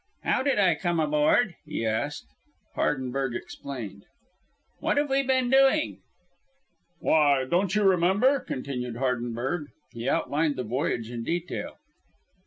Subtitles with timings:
[0.23, 2.25] "How did I come aboard?" he asked.
[2.73, 4.05] Hardenberg explained.
[4.79, 5.99] "What have we been doing?"
[6.97, 9.67] "Why, don't you remember?" continued Hardenberg.
[9.91, 11.77] He outlined the voyage in detail.